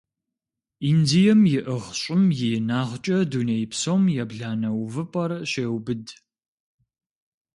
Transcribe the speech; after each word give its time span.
Индием 0.89 1.41
иӀыгъ 1.57 1.87
щӀым 2.01 2.23
и 2.45 2.47
инагъкӀэ 2.57 3.17
дуней 3.31 3.63
псом 3.71 4.03
ебланэ 4.21 4.69
увыпӀэр 4.83 5.31
щеубыд. 5.51 6.05